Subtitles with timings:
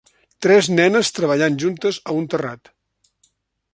[0.45, 2.73] Tres nenes treballant juntes a un terrat.